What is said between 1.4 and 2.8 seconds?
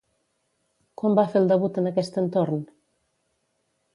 el debut en aquest entorn?